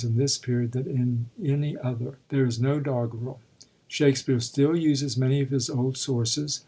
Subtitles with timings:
[0.03, 3.39] in this period than in any other; there is no doggerel.
[3.87, 6.59] Shakspere still uses many of his old sources.